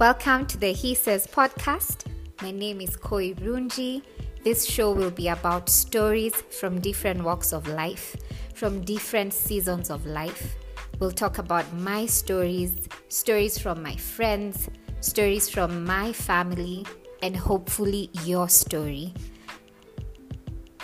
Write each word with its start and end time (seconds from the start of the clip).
Welcome 0.00 0.46
to 0.46 0.56
the 0.56 0.72
He 0.72 0.94
Says 0.94 1.26
podcast. 1.26 2.06
My 2.40 2.50
name 2.50 2.80
is 2.80 2.96
Koi 2.96 3.34
Runji. 3.34 4.00
This 4.42 4.64
show 4.64 4.92
will 4.92 5.10
be 5.10 5.28
about 5.28 5.68
stories 5.68 6.32
from 6.58 6.80
different 6.80 7.22
walks 7.22 7.52
of 7.52 7.68
life, 7.68 8.16
from 8.54 8.80
different 8.80 9.34
seasons 9.34 9.90
of 9.90 10.06
life. 10.06 10.56
We'll 10.98 11.10
talk 11.10 11.36
about 11.36 11.70
my 11.74 12.06
stories, 12.06 12.88
stories 13.10 13.58
from 13.58 13.82
my 13.82 13.94
friends, 13.94 14.70
stories 15.00 15.50
from 15.50 15.84
my 15.84 16.14
family, 16.14 16.86
and 17.22 17.36
hopefully 17.36 18.08
your 18.24 18.48
story. 18.48 19.12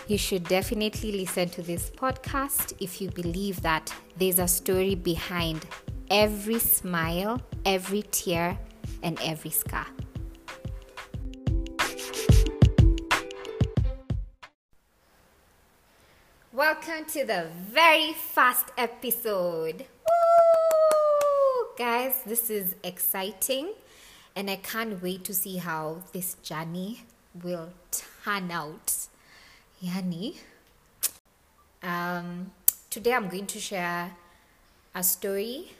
You 0.08 0.18
should 0.18 0.44
definitely 0.44 1.12
listen 1.12 1.48
to 1.48 1.62
this 1.62 1.89
podcast 1.89 2.75
if 2.80 3.00
you 3.00 3.08
believe 3.12 3.62
that 3.62 3.90
there's 4.18 4.40
a 4.40 4.46
story 4.46 4.94
behind 4.94 5.64
every 6.11 6.58
smile, 6.58 7.40
every 7.64 8.03
tear, 8.11 8.58
and 9.06 9.18
every 9.22 9.52
scar. 9.52 9.86
Welcome 16.52 17.04
to 17.12 17.24
the 17.24 17.46
very 17.70 18.12
first 18.12 18.66
episode. 18.76 19.86
Woo! 20.04 21.68
Guys, 21.79 22.20
this 22.26 22.50
is 22.50 22.74
exciting 22.82 23.74
and 24.34 24.50
I 24.50 24.56
can't 24.56 25.00
wait 25.00 25.22
to 25.24 25.34
see 25.34 25.58
how 25.58 26.02
this 26.12 26.34
journey 26.43 27.04
will 27.44 27.68
turn 27.93 28.50
out. 28.50 29.07
Yani, 29.84 30.34
um, 31.80 32.50
today 32.91 33.12
I'm 33.12 33.28
going 33.28 33.46
to 33.46 33.60
share 33.60 34.10
a 34.94 35.02
story 35.04 35.70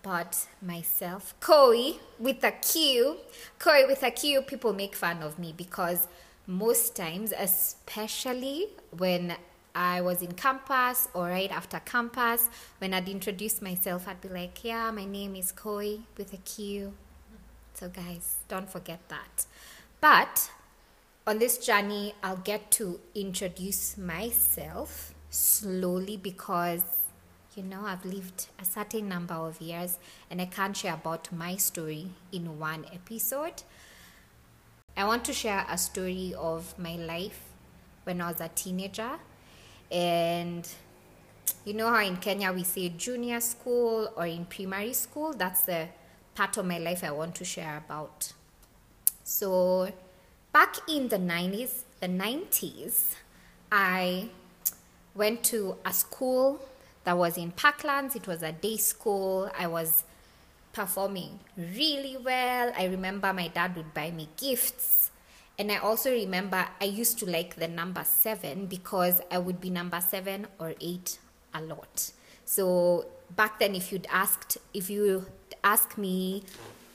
about 0.00 0.36
myself. 0.60 1.34
Koi 1.40 1.94
with 2.18 2.42
a 2.44 2.52
Q. 2.52 3.18
Koi 3.58 3.86
with 3.86 4.02
a 4.02 4.10
Q, 4.10 4.42
people 4.42 4.72
make 4.72 4.94
fun 4.94 5.22
of 5.22 5.38
me 5.38 5.54
because 5.56 6.08
most 6.46 6.94
times, 6.94 7.32
especially 7.36 8.68
when 8.90 9.36
I 9.74 10.00
was 10.00 10.22
in 10.22 10.32
campus 10.32 11.08
or 11.14 11.26
right 11.28 11.50
after 11.50 11.80
campus, 11.80 12.48
when 12.78 12.94
I'd 12.94 13.08
introduce 13.08 13.60
myself, 13.60 14.06
I'd 14.06 14.20
be 14.20 14.28
like, 14.28 14.64
Yeah, 14.64 14.90
my 14.90 15.04
name 15.04 15.36
is 15.36 15.52
Koi 15.52 16.00
with 16.16 16.32
a 16.32 16.38
Q. 16.38 16.92
So, 17.74 17.88
guys, 17.88 18.36
don't 18.48 18.70
forget 18.70 19.00
that. 19.08 19.46
But 20.00 20.50
on 21.26 21.38
this 21.38 21.58
journey, 21.58 22.14
I'll 22.22 22.36
get 22.36 22.70
to 22.72 23.00
introduce 23.14 23.96
myself 23.96 25.12
slowly 25.30 26.16
because 26.16 26.82
you 27.56 27.62
know, 27.62 27.82
I've 27.84 28.04
lived 28.04 28.48
a 28.60 28.64
certain 28.64 29.08
number 29.08 29.34
of 29.34 29.60
years 29.60 29.98
and 30.30 30.40
I 30.40 30.46
can't 30.46 30.76
share 30.76 30.94
about 30.94 31.32
my 31.32 31.56
story 31.56 32.08
in 32.32 32.58
one 32.58 32.84
episode. 32.92 33.62
I 34.96 35.04
want 35.04 35.24
to 35.26 35.32
share 35.32 35.64
a 35.68 35.78
story 35.78 36.34
of 36.36 36.76
my 36.78 36.96
life 36.96 37.40
when 38.04 38.20
I 38.20 38.30
was 38.30 38.40
a 38.40 38.48
teenager. 38.48 39.12
And 39.90 40.68
you 41.64 41.74
know 41.74 41.88
how 41.90 42.00
in 42.00 42.16
Kenya 42.16 42.52
we 42.52 42.64
say 42.64 42.88
junior 42.88 43.40
school 43.40 44.10
or 44.16 44.26
in 44.26 44.46
primary 44.46 44.92
school? 44.92 45.32
That's 45.32 45.62
the 45.62 45.88
part 46.34 46.56
of 46.56 46.66
my 46.66 46.78
life 46.78 47.04
I 47.04 47.12
want 47.12 47.34
to 47.36 47.44
share 47.44 47.82
about. 47.86 48.32
So, 49.22 49.92
back 50.52 50.76
in 50.88 51.08
the 51.08 51.18
90s, 51.18 51.82
the 52.00 52.08
90s, 52.08 53.14
I 53.70 54.28
went 55.14 55.44
to 55.44 55.76
a 55.84 55.92
school 55.92 56.60
that 57.04 57.16
was 57.16 57.36
in 57.36 57.52
Parklands. 57.52 58.16
It 58.16 58.26
was 58.26 58.42
a 58.42 58.52
day 58.52 58.76
school. 58.76 59.50
I 59.56 59.66
was 59.66 60.04
performing 60.72 61.38
really 61.56 62.16
well. 62.16 62.72
I 62.76 62.86
remember 62.86 63.32
my 63.32 63.48
dad 63.48 63.76
would 63.76 63.94
buy 63.94 64.10
me 64.10 64.28
gifts. 64.36 65.10
And 65.58 65.70
I 65.70 65.76
also 65.76 66.10
remember 66.10 66.66
I 66.80 66.84
used 66.84 67.18
to 67.20 67.30
like 67.30 67.56
the 67.56 67.68
number 67.68 68.02
seven 68.04 68.66
because 68.66 69.20
I 69.30 69.38
would 69.38 69.60
be 69.60 69.70
number 69.70 70.00
seven 70.00 70.48
or 70.58 70.74
eight 70.80 71.18
a 71.54 71.62
lot. 71.62 72.10
So 72.44 73.06
back 73.36 73.60
then, 73.60 73.74
if 73.74 73.92
you'd 73.92 74.08
asked, 74.10 74.58
if 74.74 74.90
you 74.90 75.26
ask 75.62 75.96
me 75.96 76.42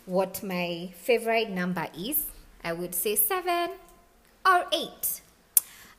what 0.06 0.44
my 0.44 0.92
favorite 0.96 1.50
number 1.50 1.88
is, 1.98 2.26
I 2.64 2.74
would 2.74 2.94
say 2.94 3.16
seven 3.16 3.72
or 4.46 4.66
eight. 4.74 5.22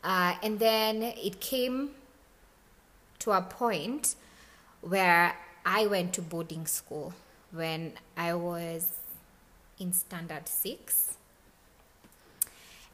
Uh, 0.04 0.34
and 0.42 0.58
then 0.58 1.02
it 1.02 1.40
came 1.40 1.90
to 3.20 3.32
a 3.32 3.40
point 3.40 4.16
where 4.80 5.36
I 5.64 5.86
went 5.86 6.12
to 6.14 6.22
boarding 6.22 6.66
school 6.66 7.14
when 7.52 7.92
I 8.16 8.34
was 8.34 8.92
in 9.78 9.92
standard 9.92 10.48
six. 10.48 11.16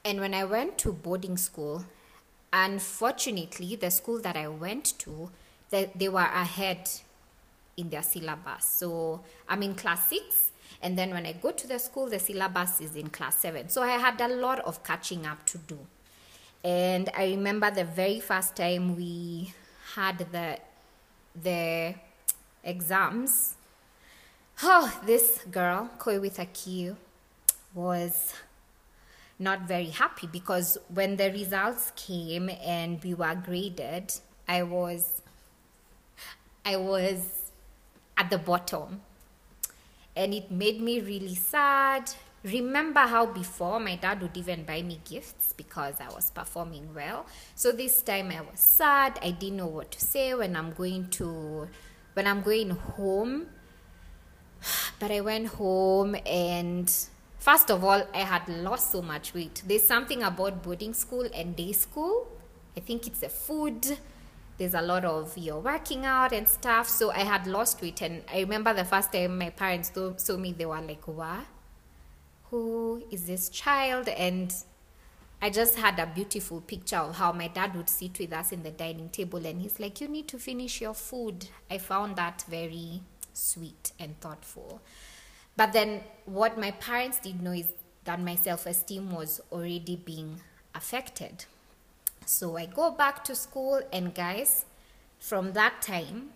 And 0.05 0.21
when 0.21 0.35
I 0.35 0.45
went 0.45 0.79
to 0.79 0.93
boarding 0.93 1.37
school, 1.37 1.85
unfortunately, 2.53 3.77
the 3.77 3.91
school 3.91 4.21
that 4.21 4.37
I 4.37 4.49
went 4.49 4.99
to, 5.01 5.31
they, 5.71 5.91
they 5.95 6.09
were 6.09 6.21
ahead 6.21 6.89
in 7.77 7.91
their 7.91 8.03
syllabus. 8.03 8.65
So 8.65 9.21
I'm 9.49 9.63
in 9.63 9.75
class 9.75 10.09
six, 10.09 10.51
and 10.81 10.97
then 10.97 11.11
when 11.11 11.27
I 11.27 11.33
go 11.33 11.51
to 11.51 11.67
the 11.67 11.79
school, 11.79 12.09
the 12.09 12.19
syllabus 12.19 12.81
is 12.81 12.97
in 12.97 13.09
class 13.11 13.37
seven. 13.37 13.69
So 13.69 13.83
I 13.83 13.99
had 13.99 14.21
a 14.21 14.29
lot 14.29 14.61
of 14.61 14.83
catching 14.85 15.27
up 15.27 15.45
to 15.47 15.59
do. 15.59 15.79
And 16.63 17.11
I 17.17 17.27
remember 17.27 17.71
the 17.71 17.85
very 17.85 18.21
first 18.21 18.57
time 18.57 18.97
we 18.97 19.53
had 19.97 20.19
the 20.31 20.59
the 21.43 21.95
exams. 22.63 23.57
Oh, 24.63 25.01
this 25.05 25.41
girl, 25.51 25.91
Koi 25.99 26.21
with 26.21 26.39
a 26.39 26.47
Q, 26.47 26.97
was 27.75 28.35
not 29.39 29.69
very 29.69 29.91
happy 29.91 30.27
because 30.27 30.79
when 30.89 31.17
the 31.17 31.31
results 31.31 31.93
came 31.97 32.51
and 32.65 33.03
we 33.03 33.15
were 33.15 33.35
graded, 33.35 34.15
I 34.47 34.63
was 34.63 35.23
I 36.65 36.77
was 36.77 37.51
at 38.17 38.31
the 38.31 38.39
bottom. 38.39 39.01
And 40.15 40.33
it 40.33 40.51
made 40.51 40.81
me 40.81 41.01
really 41.01 41.35
sad 41.35 42.11
remember 42.47 43.01
how 43.01 43.27
before 43.27 43.81
my 43.81 43.97
dad 43.97 44.23
would 44.23 44.37
even 44.37 44.63
buy 44.65 44.81
me 44.83 45.01
gifts 45.05 45.53
because 45.57 45.95
I 46.01 46.13
was 46.15 46.31
performing 46.31 46.95
well. 46.95 47.27
So 47.55 47.73
this 47.73 48.03
time 48.03 48.31
I 48.31 48.41
was 48.41 48.61
sad. 48.61 49.19
I 49.23 49.33
didn't 49.33 49.57
know 49.57 49.67
what 49.67 49.91
to 49.93 50.01
say 50.01 50.35
when 50.35 50.55
I'm 50.55 50.73
going 50.73 51.09
to 51.11 51.69
when 52.15 52.27
I'm 52.27 52.43
going 52.43 52.71
home. 52.71 53.47
But 54.99 55.11
I 55.11 55.21
went 55.21 55.49
home 55.49 56.17
and 56.25 56.91
first 57.39 57.71
of 57.71 57.85
all, 57.85 58.03
I 58.15 58.19
had 58.19 58.49
lost 58.49 58.93
so 58.93 59.03
much 59.03 59.35
weight. 59.35 59.63
There's 59.67 59.83
something 59.83 60.23
about 60.23 60.63
boarding 60.63 60.95
school 60.95 61.29
and 61.35 61.55
day 61.55 61.73
school. 61.73 62.27
I 62.77 62.81
think 62.81 63.07
it's 63.07 63.21
the 63.21 63.29
food. 63.29 63.99
There's 64.57 64.73
a 64.75 64.81
lot 64.81 65.05
of 65.05 65.37
you're 65.37 65.61
working 65.61 66.07
out 66.07 66.33
and 66.33 66.49
stuff. 66.49 66.89
So 66.89 67.11
I 67.11 67.25
had 67.25 67.47
lost 67.47 67.83
weight, 67.83 68.01
and 68.01 68.23
I 68.33 68.41
remember 68.41 68.73
the 68.73 68.87
first 68.87 69.13
time 69.13 69.39
my 69.39 69.51
parents 69.51 69.93
saw 70.17 70.37
me, 70.39 70.53
they 70.53 70.65
were 70.65 70.81
like, 70.81 71.07
"What?" 71.07 71.45
Who 72.51 73.03
is 73.11 73.27
this 73.27 73.49
child? 73.49 74.09
And 74.09 74.55
I 75.41 75.51
just 75.51 75.77
had 75.77 75.99
a 75.99 76.07
beautiful 76.07 76.61
picture 76.61 76.97
of 76.97 77.17
how 77.17 77.33
my 77.33 77.49
dad 77.49 77.75
would 77.77 77.89
sit 77.89 78.19
with 78.19 78.33
us 78.33 78.53
in 78.53 78.63
the 78.63 78.71
dining 78.71 79.09
table 79.11 79.45
and 79.45 79.61
he's 79.61 79.79
like, 79.79 80.01
You 80.01 80.09
need 80.09 80.29
to 80.29 80.39
finish 80.39 80.81
your 80.81 80.95
food. 80.95 81.49
I 81.71 81.79
found 81.79 82.17
that 82.17 82.45
very 82.49 83.03
sweet 83.33 83.93
and 83.99 84.19
thoughtful. 84.21 84.81
But 85.57 85.73
then 85.73 86.03
what 86.25 86.59
my 86.59 86.71
parents 86.71 87.19
did 87.19 87.43
know 87.43 87.53
is 87.53 87.67
that 88.05 88.21
my 88.21 88.37
self 88.37 88.67
esteem 88.67 89.11
was 89.11 89.41
already 89.53 89.97
being 89.97 90.41
affected. 90.75 91.47
So 92.25 92.57
I 92.57 92.67
go 92.67 92.91
back 92.91 93.23
to 93.25 93.35
school, 93.37 93.81
and 93.93 94.15
guys, 94.15 94.65
from 95.19 95.53
that 95.53 95.81
time 95.81 96.31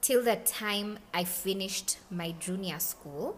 till 0.00 0.22
the 0.22 0.36
time 0.36 0.98
I 1.14 1.24
finished 1.24 1.98
my 2.10 2.34
junior 2.38 2.78
school, 2.78 3.36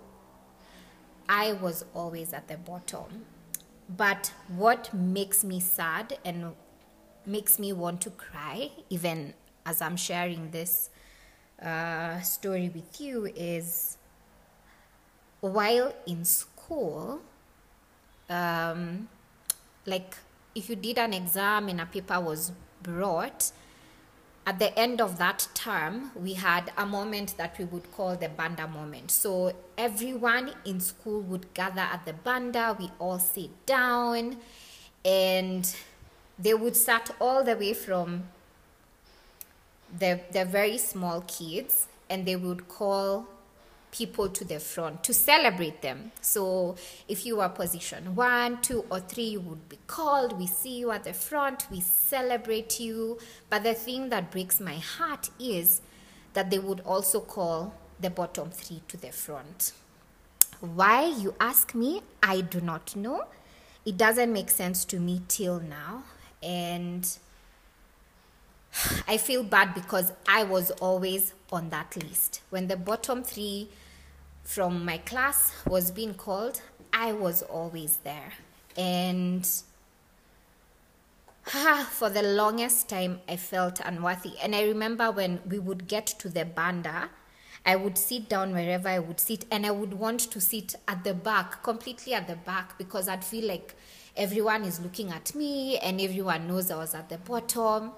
I 1.32 1.54
was 1.54 1.86
always 1.94 2.34
at 2.34 2.46
the 2.46 2.58
bottom. 2.58 3.24
But 3.88 4.32
what 4.48 4.92
makes 4.92 5.42
me 5.42 5.60
sad 5.60 6.18
and 6.26 6.52
makes 7.24 7.58
me 7.58 7.72
want 7.72 8.02
to 8.02 8.10
cry, 8.10 8.70
even 8.90 9.32
as 9.64 9.80
I'm 9.80 9.96
sharing 9.96 10.50
this 10.50 10.90
uh, 11.62 12.20
story 12.20 12.70
with 12.74 13.00
you, 13.00 13.32
is 13.34 13.96
while 15.40 15.94
in 16.06 16.26
school, 16.26 17.22
um, 18.28 19.08
like 19.86 20.14
if 20.54 20.68
you 20.68 20.76
did 20.76 20.98
an 20.98 21.14
exam 21.14 21.70
and 21.70 21.80
a 21.80 21.86
paper 21.86 22.20
was 22.20 22.52
brought, 22.82 23.52
at 24.44 24.58
the 24.58 24.76
end 24.76 25.00
of 25.00 25.18
that 25.18 25.46
term, 25.54 26.10
we 26.16 26.34
had 26.34 26.72
a 26.76 26.84
moment 26.84 27.36
that 27.36 27.56
we 27.58 27.64
would 27.64 27.92
call 27.92 28.16
the 28.16 28.28
Banda 28.28 28.66
moment. 28.66 29.10
So 29.10 29.52
everyone 29.78 30.52
in 30.64 30.80
school 30.80 31.20
would 31.22 31.54
gather 31.54 31.80
at 31.80 32.04
the 32.04 32.12
Banda, 32.12 32.76
we 32.78 32.90
all 32.98 33.20
sit 33.20 33.50
down, 33.66 34.38
and 35.04 35.72
they 36.38 36.54
would 36.54 36.76
start 36.76 37.10
all 37.20 37.44
the 37.44 37.56
way 37.56 37.72
from 37.72 38.24
the, 39.96 40.20
the 40.32 40.44
very 40.44 40.78
small 40.78 41.20
kids, 41.22 41.86
and 42.10 42.26
they 42.26 42.36
would 42.36 42.68
call 42.68 43.28
people 43.92 44.28
to 44.30 44.44
the 44.44 44.58
front 44.58 45.04
to 45.04 45.14
celebrate 45.14 45.82
them. 45.82 46.10
So 46.20 46.76
if 47.06 47.24
you 47.24 47.40
are 47.40 47.50
position 47.50 48.16
one, 48.16 48.60
two, 48.62 48.84
or 48.90 48.98
three, 49.00 49.24
you 49.24 49.40
would 49.40 49.68
be 49.68 49.78
called. 49.86 50.38
We 50.38 50.46
see 50.48 50.78
you 50.78 50.90
at 50.90 51.04
the 51.04 51.12
front, 51.12 51.66
we 51.70 51.80
celebrate 51.80 52.80
you. 52.80 53.18
But 53.48 53.62
the 53.62 53.74
thing 53.74 54.08
that 54.08 54.32
breaks 54.32 54.58
my 54.58 54.76
heart 54.76 55.30
is 55.38 55.82
that 56.32 56.50
they 56.50 56.58
would 56.58 56.80
also 56.80 57.20
call 57.20 57.74
the 58.00 58.10
bottom 58.10 58.50
three 58.50 58.82
to 58.88 58.96
the 58.96 59.12
front. 59.12 59.72
Why, 60.60 61.06
you 61.06 61.34
ask 61.38 61.74
me, 61.74 62.02
I 62.22 62.40
do 62.40 62.60
not 62.60 62.96
know. 62.96 63.26
It 63.84 63.96
doesn't 63.96 64.32
make 64.32 64.48
sense 64.48 64.84
to 64.86 65.00
me 65.00 65.22
till 65.28 65.60
now. 65.60 66.04
And 66.42 67.06
I 69.06 69.18
feel 69.18 69.42
bad 69.42 69.74
because 69.74 70.12
I 70.26 70.44
was 70.44 70.70
always 70.72 71.34
on 71.52 71.68
that 71.70 71.94
list. 71.96 72.40
When 72.48 72.68
the 72.68 72.76
bottom 72.76 73.22
three 73.22 73.68
from 74.44 74.84
my 74.84 74.98
class 74.98 75.52
was 75.66 75.90
being 75.90 76.14
called, 76.14 76.60
I 76.92 77.12
was 77.12 77.42
always 77.42 77.98
there. 78.04 78.32
And 78.76 79.48
ah, 81.54 81.88
for 81.90 82.10
the 82.10 82.22
longest 82.22 82.88
time, 82.88 83.20
I 83.28 83.36
felt 83.36 83.80
unworthy. 83.80 84.34
And 84.42 84.54
I 84.54 84.64
remember 84.64 85.10
when 85.10 85.40
we 85.48 85.58
would 85.58 85.88
get 85.88 86.06
to 86.06 86.28
the 86.28 86.44
banda, 86.44 87.10
I 87.64 87.76
would 87.76 87.96
sit 87.96 88.28
down 88.28 88.52
wherever 88.52 88.88
I 88.88 88.98
would 88.98 89.20
sit, 89.20 89.44
and 89.50 89.64
I 89.64 89.70
would 89.70 89.94
want 89.94 90.20
to 90.20 90.40
sit 90.40 90.74
at 90.88 91.04
the 91.04 91.14
back, 91.14 91.62
completely 91.62 92.12
at 92.12 92.26
the 92.26 92.34
back, 92.34 92.76
because 92.76 93.08
I'd 93.08 93.24
feel 93.24 93.46
like 93.46 93.76
everyone 94.16 94.64
is 94.64 94.80
looking 94.80 95.10
at 95.10 95.34
me 95.34 95.78
and 95.78 96.00
everyone 96.00 96.48
knows 96.48 96.70
I 96.70 96.76
was 96.76 96.94
at 96.94 97.08
the 97.08 97.18
bottom. 97.18 97.92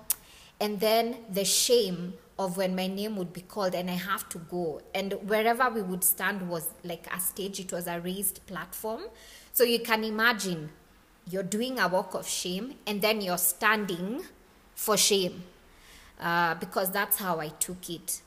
And 0.61 0.79
then 0.81 1.17
the 1.31 1.45
shame 1.45 2.15
of 2.39 2.57
when 2.57 2.75
my 2.75 2.87
name 2.87 3.17
would 3.17 3.33
be 3.33 3.43
called 3.43 3.75
and 3.75 3.89
I 3.89 3.95
have 3.95 4.29
to 4.31 4.39
go. 4.39 4.81
And 4.95 5.13
wherever 5.29 5.71
we 5.71 5.83
would 5.83 6.03
stand 6.03 6.49
was 6.49 6.69
like 6.83 7.07
a 7.15 7.21
stage, 7.21 7.61
it 7.61 7.73
was 7.73 7.87
a 7.87 8.01
raised 8.01 8.45
platform. 8.47 9.03
So 9.53 9.63
you 9.63 9.79
can 9.79 10.03
imagine 10.03 10.71
you're 11.31 11.43
doing 11.43 11.79
a 11.79 11.89
walk 11.89 12.15
of 12.15 12.27
shame 12.27 12.75
and 12.87 13.01
then 13.01 13.21
you're 13.21 13.39
standing 13.39 14.23
for 14.75 14.97
shame 14.97 15.45
uh, 16.21 16.55
because 16.57 16.91
that's 16.91 17.19
how 17.19 17.41
I 17.41 17.49
took 17.49 17.89
it. 17.89 18.21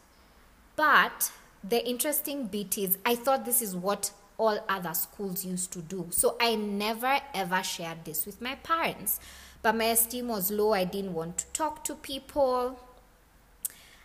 But 0.76 1.32
the 1.64 1.86
interesting 1.88 2.48
bit 2.48 2.78
is, 2.78 2.98
I 3.06 3.16
thought 3.16 3.46
this 3.46 3.62
is 3.62 3.76
what 3.76 4.12
all 4.38 4.60
other 4.70 4.94
schools 4.94 5.44
used 5.44 5.74
to 5.74 5.80
do. 5.80 6.08
So 6.12 6.38
I 6.40 6.56
never 6.56 7.20
ever 7.34 7.64
shared 7.64 8.06
this 8.06 8.26
with 8.26 8.42
my 8.42 8.56
parents. 8.56 9.20
But 9.62 9.76
my 9.76 9.86
esteem 9.86 10.28
was 10.28 10.52
low. 10.52 10.74
I 10.74 10.84
didn't 10.84 11.14
want 11.14 11.40
to 11.40 11.46
talk 11.48 11.84
to 11.86 11.96
people. 11.96 12.80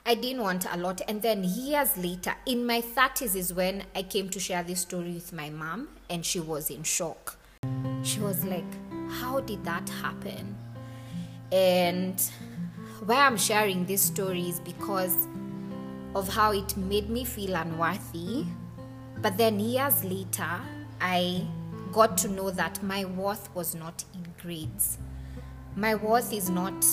I 0.04 0.16
didn't 0.16 0.42
want 0.42 0.66
a 0.68 0.76
lot. 0.76 1.00
And 1.06 1.22
then 1.22 1.44
years 1.44 1.96
later, 1.96 2.34
in 2.44 2.66
my 2.66 2.80
30s, 2.80 3.36
is 3.36 3.54
when 3.54 3.84
I 3.94 4.02
came 4.02 4.28
to 4.30 4.40
share 4.40 4.64
this 4.64 4.80
story 4.80 5.12
with 5.12 5.32
my 5.32 5.48
mom, 5.48 5.88
and 6.10 6.26
she 6.26 6.40
was 6.40 6.70
in 6.70 6.82
shock. 6.82 7.36
She 8.02 8.18
was 8.18 8.44
like, 8.44 8.64
How 9.10 9.38
did 9.40 9.64
that 9.64 9.88
happen? 9.88 10.56
And 11.52 12.20
why 13.04 13.26
I'm 13.26 13.36
sharing 13.36 13.86
this 13.86 14.02
story 14.02 14.48
is 14.48 14.58
because 14.58 15.28
of 16.16 16.28
how 16.28 16.52
it 16.52 16.76
made 16.76 17.08
me 17.08 17.24
feel 17.24 17.54
unworthy. 17.54 18.44
But 19.20 19.36
then 19.38 19.60
years 19.60 20.02
later, 20.02 20.60
I 21.00 21.46
got 21.92 22.18
to 22.18 22.28
know 22.28 22.50
that 22.50 22.82
my 22.82 23.04
worth 23.04 23.54
was 23.54 23.76
not 23.76 24.04
in 24.14 24.26
grades. 24.42 24.98
My 25.76 25.94
worth 25.94 26.32
is 26.32 26.50
not 26.50 26.84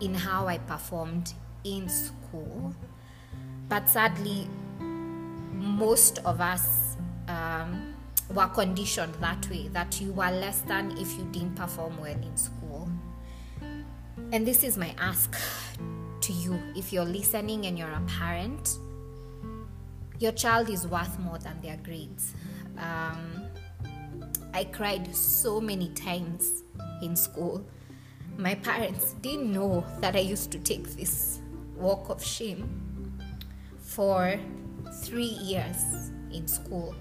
in 0.00 0.14
how 0.14 0.48
I 0.48 0.58
performed 0.58 1.32
in 1.64 1.88
school, 1.88 2.74
but 3.68 3.88
sadly, 3.88 4.48
most 4.80 6.18
of 6.24 6.40
us 6.40 6.96
um, 7.28 7.94
were 8.34 8.46
conditioned 8.48 9.14
that 9.16 9.48
way 9.50 9.68
that 9.68 10.00
you 10.00 10.12
were 10.12 10.30
less 10.30 10.60
than 10.62 10.96
if 10.98 11.16
you 11.18 11.24
didn't 11.32 11.54
perform 11.54 11.98
well 12.00 12.14
in 12.14 12.36
school. 12.36 12.88
And 14.32 14.46
this 14.46 14.62
is 14.62 14.76
my 14.76 14.94
ask 14.98 15.36
to 16.20 16.32
you 16.32 16.60
if 16.76 16.92
you're 16.92 17.04
listening 17.04 17.66
and 17.66 17.78
you're 17.78 17.90
a 17.90 18.02
parent, 18.06 18.78
your 20.18 20.32
child 20.32 20.68
is 20.68 20.86
worth 20.86 21.18
more 21.18 21.38
than 21.38 21.60
their 21.62 21.78
grades. 21.78 22.34
Um, 22.78 23.46
I 24.52 24.64
cried 24.64 25.14
so 25.14 25.60
many 25.60 25.88
times 25.90 26.62
in 27.02 27.16
school. 27.16 27.64
My 28.36 28.54
parents 28.54 29.14
didn't 29.20 29.52
know 29.52 29.84
that 30.00 30.16
I 30.16 30.20
used 30.20 30.50
to 30.52 30.58
take 30.58 30.84
this 30.96 31.40
walk 31.80 32.10
of 32.10 32.22
shame 32.22 32.68
for 33.78 34.38
three 35.02 35.24
years 35.24 36.10
in 36.32 36.46
school. 36.46 36.94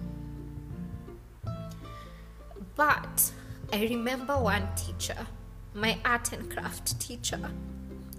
But 2.76 3.32
I 3.74 3.82
remember 3.84 4.38
one 4.38 4.68
teacher, 4.76 5.28
my 5.74 5.98
art 6.06 6.32
and 6.32 6.50
craft 6.50 7.00
teacher, 7.00 7.52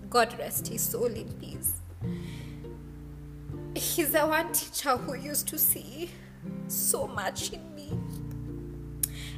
God 0.09 0.39
rest 0.39 0.69
his 0.69 0.83
soul 0.83 1.07
in 1.07 1.33
peace. 1.35 1.73
He's 3.75 4.13
the 4.13 4.27
one 4.27 4.53
teacher 4.53 4.97
who 4.97 5.15
used 5.15 5.49
to 5.49 5.59
see 5.59 6.11
so 6.69 7.07
much 7.07 7.53
in 7.53 7.75
me. 7.75 7.93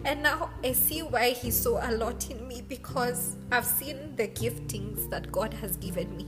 And 0.04 0.22
now 0.22 0.50
I 0.64 0.72
see 0.72 1.02
why 1.02 1.30
he 1.30 1.50
saw 1.50 1.78
a 1.88 1.92
lot 1.92 2.30
in 2.30 2.48
me 2.48 2.62
because 2.66 3.36
I've 3.52 3.64
seen 3.64 4.16
the 4.16 4.26
giftings 4.26 5.08
that 5.10 5.30
God 5.30 5.54
has 5.54 5.76
given 5.76 6.16
me. 6.16 6.26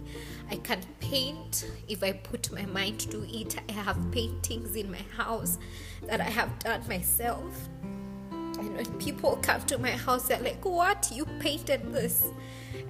I 0.51 0.57
can 0.57 0.81
paint 1.01 1.67
if 1.89 2.03
I 2.03 2.13
put 2.13 2.53
my 2.53 2.67
mind 2.67 3.01
to 3.11 3.25
it. 3.29 3.57
I 3.69 3.73
have 3.73 3.99
paintings 4.13 4.77
in 4.77 4.91
my 4.91 5.05
house 5.17 5.59
that 6.07 6.21
I 6.21 6.25
have 6.25 6.59
done 6.59 6.83
myself. 6.89 7.69
And 8.31 8.77
when 8.77 8.87
people 8.99 9.37
come 9.43 9.63
to 9.63 9.79
my 9.79 9.91
house, 9.91 10.29
they're 10.29 10.41
like, 10.41 10.65
What? 10.65 11.11
You 11.13 11.25
painted 11.41 11.93
this? 11.93 12.27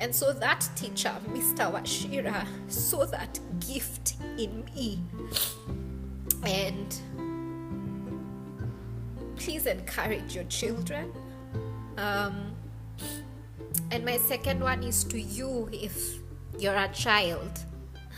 And 0.00 0.14
so 0.14 0.32
that 0.32 0.68
teacher, 0.76 1.14
Mr. 1.28 1.72
Wachira, 1.72 2.46
saw 2.68 3.06
that 3.06 3.38
gift 3.60 4.16
in 4.38 4.64
me. 4.74 5.00
And 6.42 6.94
please 9.36 9.66
encourage 9.66 10.34
your 10.34 10.44
children. 10.44 11.12
Um, 11.96 12.54
and 13.90 14.04
my 14.04 14.16
second 14.16 14.60
one 14.60 14.82
is 14.82 15.04
to 15.04 15.20
you 15.20 15.68
if 15.72 16.18
you're 16.58 16.76
a 16.76 16.88
child. 16.88 17.60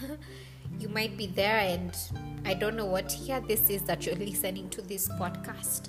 you 0.79 0.88
might 0.88 1.17
be 1.17 1.27
there, 1.27 1.59
and 1.59 1.97
I 2.44 2.55
don't 2.55 2.77
know 2.77 2.87
what 2.87 3.12
year 3.19 3.40
this 3.40 3.71
is 3.71 3.83
that 3.83 4.07
you're 4.07 4.16
listening 4.16 4.69
to 4.71 4.83
this 4.83 5.09
podcast. 5.11 5.88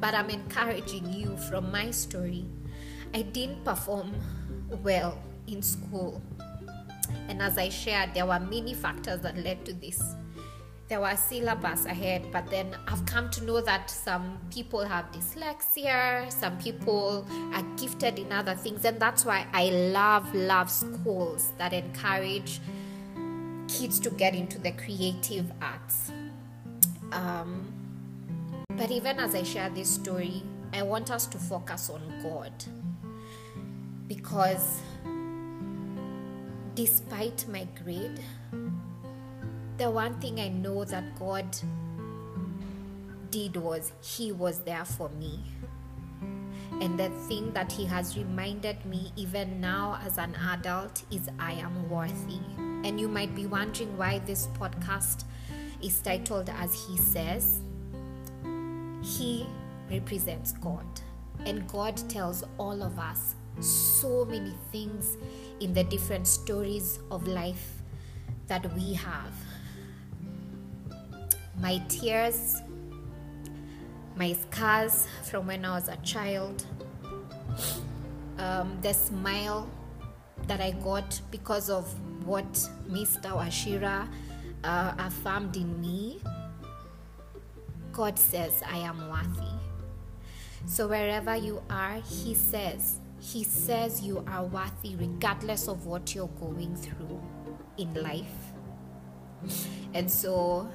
But 0.00 0.14
I'm 0.14 0.30
encouraging 0.30 1.12
you 1.12 1.36
from 1.48 1.70
my 1.72 1.90
story. 1.90 2.44
I 3.14 3.22
didn't 3.22 3.64
perform 3.64 4.14
well 4.82 5.18
in 5.46 5.62
school. 5.62 6.22
And 7.28 7.42
as 7.42 7.58
I 7.58 7.68
shared, 7.68 8.14
there 8.14 8.26
were 8.26 8.38
many 8.38 8.74
factors 8.74 9.20
that 9.20 9.36
led 9.38 9.64
to 9.66 9.72
this. 9.72 10.00
There 10.88 11.00
was 11.00 11.18
syllabus 11.18 11.84
ahead, 11.84 12.32
but 12.32 12.48
then 12.48 12.74
I've 12.86 13.04
come 13.04 13.28
to 13.30 13.44
know 13.44 13.60
that 13.60 13.90
some 13.90 14.38
people 14.50 14.84
have 14.84 15.12
dyslexia, 15.12 16.32
some 16.32 16.56
people 16.56 17.26
are 17.52 17.62
gifted 17.76 18.18
in 18.18 18.32
other 18.32 18.54
things, 18.54 18.86
and 18.86 18.98
that's 18.98 19.26
why 19.26 19.46
I 19.52 19.68
love, 19.68 20.34
love 20.34 20.70
schools 20.70 21.52
that 21.58 21.74
encourage 21.74 22.60
kids 23.68 24.00
to 24.00 24.10
get 24.10 24.34
into 24.34 24.58
the 24.58 24.72
creative 24.72 25.52
arts. 25.60 26.10
Um, 27.12 27.70
but 28.70 28.90
even 28.90 29.18
as 29.18 29.34
I 29.34 29.42
share 29.42 29.68
this 29.68 29.90
story, 29.90 30.42
I 30.72 30.82
want 30.82 31.10
us 31.10 31.26
to 31.26 31.38
focus 31.38 31.90
on 31.90 32.00
God 32.22 32.52
because 34.06 34.80
despite 36.74 37.46
my 37.48 37.66
grade, 37.84 38.20
the 39.78 39.88
one 39.88 40.18
thing 40.20 40.40
I 40.40 40.48
know 40.48 40.84
that 40.84 41.18
God 41.18 41.56
did 43.30 43.56
was 43.56 43.92
He 44.02 44.32
was 44.32 44.58
there 44.60 44.84
for 44.84 45.08
me. 45.10 45.40
And 46.80 46.98
the 46.98 47.08
thing 47.28 47.52
that 47.52 47.70
He 47.70 47.84
has 47.86 48.16
reminded 48.16 48.84
me, 48.84 49.12
even 49.16 49.60
now 49.60 50.00
as 50.04 50.18
an 50.18 50.34
adult, 50.50 51.02
is 51.12 51.28
I 51.38 51.52
am 51.52 51.88
worthy. 51.88 52.40
And 52.58 53.00
you 53.00 53.08
might 53.08 53.34
be 53.34 53.46
wondering 53.46 53.96
why 53.96 54.18
this 54.20 54.48
podcast 54.58 55.24
is 55.80 56.00
titled 56.00 56.50
as 56.50 56.74
He 56.86 56.96
Says. 56.96 57.60
He 59.02 59.46
represents 59.90 60.52
God. 60.52 60.86
And 61.46 61.68
God 61.68 61.96
tells 62.08 62.42
all 62.58 62.82
of 62.82 62.98
us 62.98 63.36
so 63.60 64.24
many 64.24 64.54
things 64.72 65.16
in 65.60 65.72
the 65.72 65.84
different 65.84 66.26
stories 66.26 66.98
of 67.12 67.28
life 67.28 67.80
that 68.48 68.72
we 68.74 68.94
have. 68.94 69.32
My 71.60 71.82
tears, 71.88 72.62
my 74.16 74.32
scars 74.32 75.06
from 75.24 75.46
when 75.48 75.64
I 75.64 75.74
was 75.74 75.88
a 75.88 75.96
child, 75.98 76.64
um, 78.38 78.78
the 78.80 78.92
smile 78.92 79.68
that 80.46 80.60
I 80.60 80.70
got 80.70 81.20
because 81.30 81.68
of 81.68 81.92
what 82.24 82.52
Mr. 82.88 83.30
Wachira 83.32 84.08
uh, 84.62 84.94
affirmed 84.98 85.56
in 85.56 85.80
me, 85.80 86.20
God 87.92 88.18
says 88.18 88.62
I 88.64 88.78
am 88.78 89.10
worthy. 89.10 89.52
So 90.66 90.86
wherever 90.86 91.36
you 91.36 91.62
are, 91.68 92.00
He 92.08 92.34
says, 92.34 93.00
He 93.20 93.42
says 93.42 94.00
you 94.00 94.24
are 94.28 94.44
worthy 94.44 94.94
regardless 94.96 95.66
of 95.66 95.86
what 95.86 96.14
you're 96.14 96.30
going 96.40 96.76
through 96.76 97.20
in 97.76 97.94
life. 97.94 98.26
And 99.94 100.10
so 100.10 100.68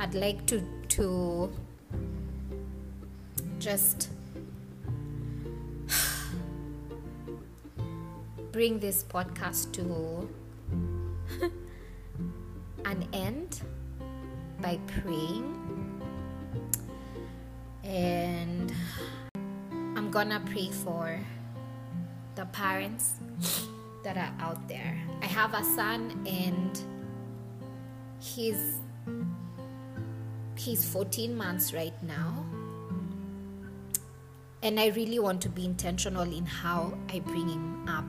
I'd 0.00 0.14
like 0.14 0.46
to 0.46 0.64
to 0.96 1.52
just 3.58 4.08
bring 8.50 8.78
this 8.78 9.04
podcast 9.04 9.72
to 9.72 10.26
an 12.86 13.06
end 13.12 13.60
by 14.62 14.78
praying. 14.86 15.54
And 17.84 18.72
I'm 19.68 20.10
gonna 20.10 20.40
pray 20.46 20.70
for 20.70 21.20
the 22.36 22.46
parents 22.46 23.16
that 24.02 24.16
are 24.16 24.32
out 24.40 24.66
there. 24.66 24.98
I 25.20 25.26
have 25.26 25.52
a 25.52 25.62
son 25.62 26.24
and 26.26 26.80
he's 28.18 28.80
he's 30.60 30.84
14 30.84 31.34
months 31.34 31.72
right 31.72 32.00
now. 32.02 32.44
And 34.62 34.78
I 34.78 34.88
really 34.88 35.18
want 35.18 35.40
to 35.42 35.48
be 35.48 35.64
intentional 35.64 36.30
in 36.30 36.44
how 36.44 36.92
I 37.08 37.20
bring 37.20 37.48
him 37.48 37.88
up. 37.88 38.04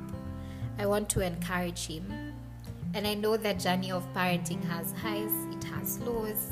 I 0.78 0.86
want 0.86 1.10
to 1.12 1.22
encourage 1.22 1.88
him. 1.88 2.34
And 2.94 3.08
I 3.08 3.14
know 3.14 3.38
that 3.38 3.60
journey 3.60 3.92
of 3.92 4.06
parenting 4.14 4.62
has 4.68 4.92
highs, 4.92 5.32
it 5.56 5.64
has 5.64 6.00
lows. 6.00 6.52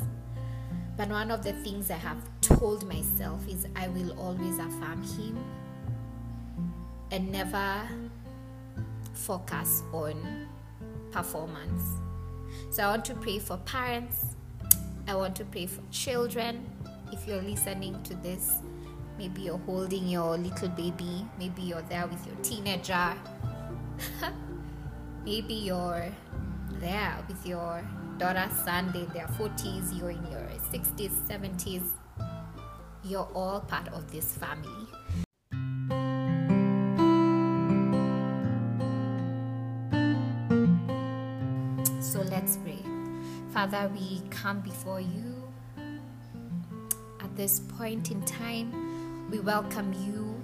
But 0.96 1.10
one 1.10 1.30
of 1.30 1.44
the 1.44 1.52
things 1.52 1.90
I 1.90 1.96
have 1.96 2.22
told 2.40 2.88
myself 2.88 3.46
is 3.46 3.66
I 3.76 3.88
will 3.88 4.18
always 4.18 4.58
affirm 4.58 5.02
him 5.02 5.38
and 7.10 7.30
never 7.30 7.86
focus 9.12 9.82
on 9.92 10.48
performance. 11.10 11.82
So 12.70 12.84
I 12.84 12.88
want 12.88 13.04
to 13.06 13.14
pray 13.14 13.38
for 13.38 13.58
parents. 13.58 14.36
I 15.10 15.16
want 15.16 15.34
to 15.36 15.44
pray 15.44 15.66
for 15.66 15.82
children. 15.90 16.70
If 17.10 17.26
you're 17.26 17.42
listening 17.42 18.00
to 18.04 18.14
this, 18.22 18.62
maybe 19.18 19.42
you're 19.42 19.58
holding 19.58 20.06
your 20.06 20.38
little 20.38 20.68
baby, 20.68 21.26
maybe 21.36 21.62
you're 21.62 21.82
there 21.82 22.06
with 22.06 22.24
your 22.24 22.36
teenager, 22.44 23.14
maybe 25.24 25.54
you're 25.54 26.12
there 26.74 27.16
with 27.26 27.44
your 27.44 27.84
daughter, 28.18 28.48
son, 28.64 28.92
they're 28.92 29.02
in 29.02 29.08
their 29.08 29.26
40s, 29.26 29.98
you're 29.98 30.10
in 30.10 30.24
your 30.30 30.48
60s, 30.70 31.10
70s. 31.26 31.88
You're 33.02 33.28
all 33.34 33.62
part 33.62 33.88
of 33.88 34.12
this 34.12 34.36
family. 34.36 34.86
Father, 43.52 43.90
we 43.92 44.22
come 44.30 44.60
before 44.60 45.00
you 45.00 45.34
at 47.20 47.36
this 47.36 47.58
point 47.58 48.12
in 48.12 48.22
time. 48.22 49.28
We 49.28 49.40
welcome 49.40 49.92
you 49.92 50.40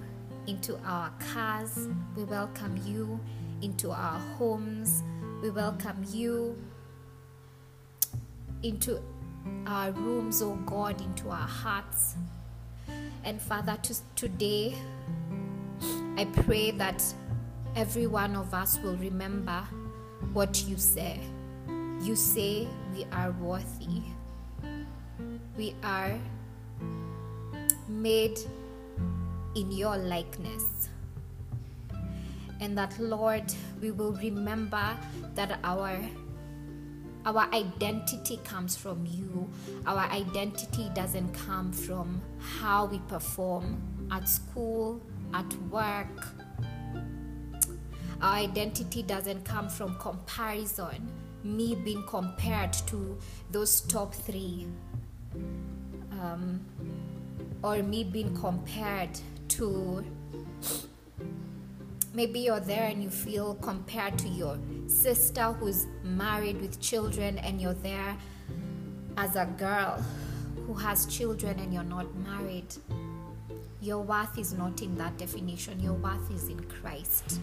into 0.48 0.76
our 0.84 1.12
cars. 1.32 1.86
We 2.16 2.24
welcome 2.24 2.76
you 2.84 3.20
into 3.62 3.92
our 3.92 4.18
homes. 4.36 5.04
We 5.40 5.50
welcome 5.50 6.04
you 6.10 6.60
into 8.64 9.00
our 9.68 9.92
rooms, 9.92 10.42
oh 10.42 10.56
God, 10.66 11.00
into 11.00 11.30
our 11.30 11.36
hearts. 11.36 12.16
And 13.22 13.40
Father, 13.40 13.78
to, 13.82 13.94
today, 14.16 14.74
I 16.16 16.24
pray 16.24 16.72
that 16.72 17.04
every 17.76 18.08
one 18.08 18.34
of 18.34 18.52
us 18.52 18.80
will 18.82 18.96
remember 18.96 19.62
what 20.32 20.64
you 20.66 20.76
say. 20.76 21.20
You 22.00 22.16
say 22.16 22.68
we 22.96 23.04
are 23.12 23.30
worthy. 23.32 24.02
We 25.58 25.74
are 25.82 26.18
made 27.88 28.38
in 29.54 29.70
your 29.70 29.96
likeness. 29.98 30.88
And 32.60 32.76
that, 32.78 32.98
Lord, 32.98 33.52
we 33.82 33.90
will 33.90 34.12
remember 34.12 34.96
that 35.34 35.58
our 35.62 36.00
our 37.26 37.52
identity 37.52 38.38
comes 38.44 38.76
from 38.76 39.04
you. 39.04 39.50
Our 39.84 40.08
identity 40.10 40.90
doesn't 40.94 41.34
come 41.34 41.72
from 41.72 42.22
how 42.38 42.86
we 42.86 43.00
perform 43.08 44.08
at 44.12 44.28
school, 44.28 45.02
at 45.34 45.52
work. 45.70 46.28
Our 48.22 48.36
identity 48.36 49.02
doesn't 49.02 49.44
come 49.44 49.68
from 49.68 49.96
comparison, 49.98 51.10
me 51.46 51.74
being 51.74 52.02
compared 52.04 52.72
to 52.72 53.18
those 53.50 53.80
top 53.82 54.14
three, 54.14 54.66
um, 56.12 56.60
or 57.62 57.82
me 57.82 58.04
being 58.04 58.34
compared 58.36 59.18
to 59.48 60.04
maybe 62.12 62.40
you're 62.40 62.60
there 62.60 62.84
and 62.84 63.02
you 63.02 63.10
feel 63.10 63.54
compared 63.56 64.18
to 64.18 64.28
your 64.28 64.58
sister 64.86 65.52
who's 65.52 65.86
married 66.02 66.60
with 66.60 66.80
children 66.80 67.38
and 67.38 67.60
you're 67.60 67.74
there 67.74 68.16
as 69.18 69.36
a 69.36 69.46
girl 69.58 70.02
who 70.66 70.74
has 70.74 71.06
children 71.06 71.58
and 71.60 71.72
you're 71.72 71.84
not 71.84 72.12
married. 72.16 72.74
Your 73.80 74.02
worth 74.02 74.38
is 74.38 74.52
not 74.52 74.82
in 74.82 74.96
that 74.96 75.16
definition. 75.18 75.78
Your 75.78 75.92
worth 75.92 76.30
is 76.30 76.48
in 76.48 76.60
christ 76.64 77.40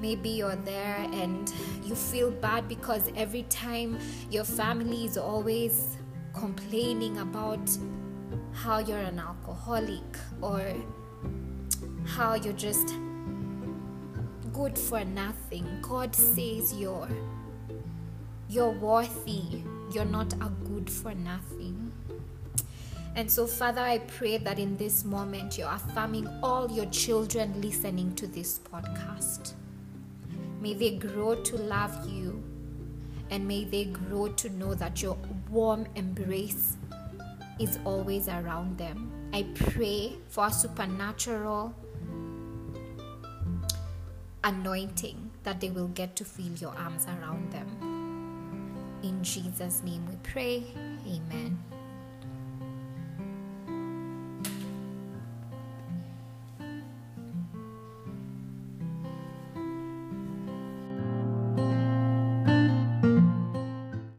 maybe 0.00 0.28
you're 0.28 0.56
there 0.56 0.96
and 1.12 1.52
you 1.84 1.94
feel 1.94 2.30
bad 2.30 2.68
because 2.68 3.10
every 3.16 3.44
time 3.44 3.98
your 4.30 4.44
family 4.44 5.04
is 5.04 5.16
always 5.16 5.96
complaining 6.34 7.18
about 7.18 7.70
how 8.52 8.78
you're 8.78 8.98
an 8.98 9.18
alcoholic 9.18 10.18
or 10.40 10.62
how 12.06 12.34
you're 12.34 12.52
just 12.52 12.94
good 14.52 14.78
for 14.78 15.04
nothing. 15.04 15.66
God 15.82 16.14
says 16.14 16.72
you're 16.74 17.08
you're 18.48 18.70
worthy. 18.70 19.62
You're 19.92 20.04
not 20.04 20.32
a 20.34 20.50
good 20.64 20.88
for 20.90 21.14
nothing. 21.14 21.92
And 23.16 23.30
so, 23.30 23.46
Father, 23.46 23.80
I 23.80 23.98
pray 23.98 24.38
that 24.38 24.58
in 24.58 24.76
this 24.76 25.04
moment 25.04 25.56
you're 25.56 25.70
affirming 25.70 26.28
all 26.42 26.70
your 26.70 26.86
children 26.86 27.60
listening 27.60 28.14
to 28.16 28.26
this 28.26 28.58
podcast. 28.58 29.54
May 30.64 30.72
they 30.72 30.92
grow 30.96 31.34
to 31.34 31.56
love 31.58 32.08
you 32.08 32.42
and 33.30 33.46
may 33.46 33.64
they 33.64 33.84
grow 33.84 34.28
to 34.28 34.48
know 34.48 34.72
that 34.72 35.02
your 35.02 35.18
warm 35.50 35.86
embrace 35.94 36.78
is 37.60 37.78
always 37.84 38.28
around 38.28 38.78
them. 38.78 39.12
I 39.34 39.42
pray 39.54 40.14
for 40.30 40.46
a 40.46 40.50
supernatural 40.50 41.74
anointing 44.42 45.32
that 45.42 45.60
they 45.60 45.68
will 45.68 45.88
get 45.88 46.16
to 46.16 46.24
feel 46.24 46.54
your 46.54 46.74
arms 46.78 47.04
around 47.08 47.52
them. 47.52 47.68
In 49.02 49.22
Jesus' 49.22 49.82
name 49.84 50.06
we 50.06 50.16
pray. 50.22 50.64
Amen. 51.06 51.73